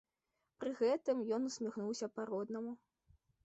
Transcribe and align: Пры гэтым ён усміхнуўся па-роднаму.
Пры 0.63 0.71
гэтым 0.79 1.21
ён 1.39 1.47
усміхнуўся 1.51 2.13
па-роднаму. 2.19 2.77